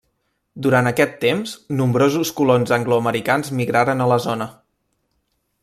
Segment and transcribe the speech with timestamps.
[0.65, 4.49] Durant aquest temps, nombrosos colons angloamericans migraren a la zona.